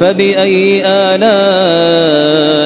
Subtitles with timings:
[0.00, 0.82] فبأي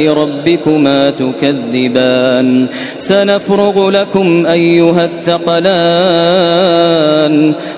[0.00, 2.66] ربكما تكذبان.
[2.98, 5.66] سنفرغ لكم أيها الثقلان.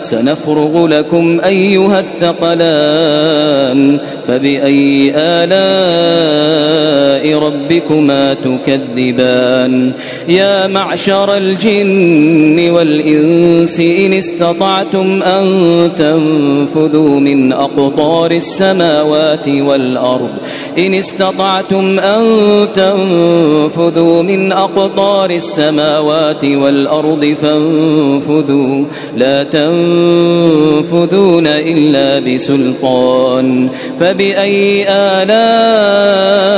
[0.01, 4.01] سنفرغ لكم أيها الثقلان.
[4.29, 5.13] فبأي
[7.35, 9.93] ربكما تكذبان.
[10.29, 15.47] يا معشر الجن والإنس إن استطعتم أن
[15.99, 20.31] تنفذوا من أقطار السماوات والأرض.
[20.79, 22.25] إن استطعتم أن
[22.75, 28.85] تنفذوا من أقطار السماوات والأرض فانفذوا.
[29.17, 33.69] لا تنفذون إلا بسلطان.
[34.01, 36.58] فبأي آلاء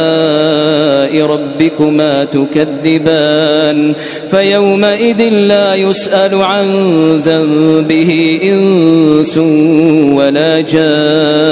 [1.15, 3.93] ربكما تكذبان
[4.31, 6.65] فيومئذ لا يسأل عن
[7.25, 9.37] ذنبه إنس
[10.17, 11.51] ولا جان.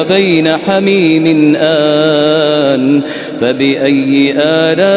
[0.00, 3.02] وبين حميم آن
[3.40, 4.88] فبأي آلاء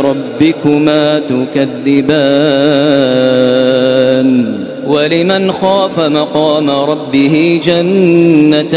[0.00, 2.30] ربكما تكذبان؟
[4.90, 8.70] ولمن خاف مقام ربه جنتان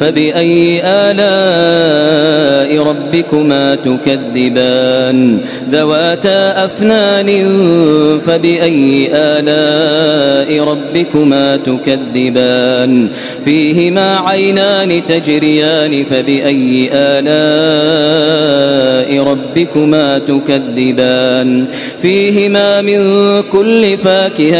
[0.00, 5.40] فبأي آلاء ربكما تكذبان
[5.70, 7.28] ذواتا أفنان
[8.18, 13.08] فبأي آلاء ربكما تكذبان
[13.44, 18.50] فيهما عينان تجريان فبأي آلاء
[19.24, 21.66] ربكما تكذبان
[22.02, 23.00] فيهما من
[23.42, 24.59] كل فاكهة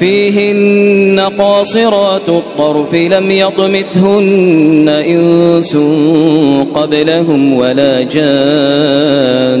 [0.00, 5.76] فيهن قاصرات الطرف لم يطمثهن إنس
[6.74, 9.60] قبلهم ولا جان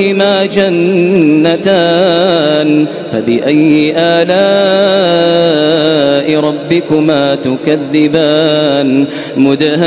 [0.01, 1.89] دونهما جنتان
[3.11, 5.21] فبأي آلاء
[6.39, 9.07] ربكما تكذبان
[9.37, 9.81] مدهامتان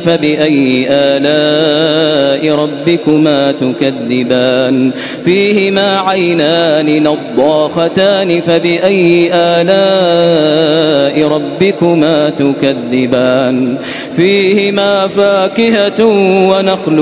[0.00, 4.90] فبأي آلاء ربكما تكذبان
[5.24, 13.78] فيهما عينان نضاختان فبأي آلاء ربكما تكذبان
[14.16, 16.04] فيهما فاكهة
[16.50, 17.01] ونخل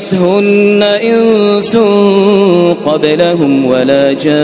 [0.00, 1.76] يطمثهن إنس
[2.86, 4.40] قبلهم ولا جان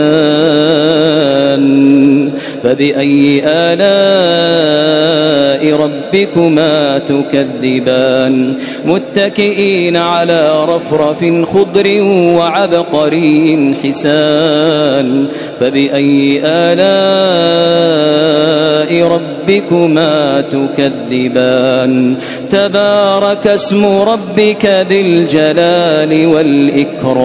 [2.63, 4.67] فبأي آلاء
[5.81, 12.01] ربكما تكذبان؟ متكئين على رفرف خضر
[12.37, 15.27] وعبقري حسان
[15.59, 16.41] فبأي
[18.91, 22.15] ربكما تكذبان.
[22.49, 27.17] تبارك اسم ربك ذي الجلال والإكرام.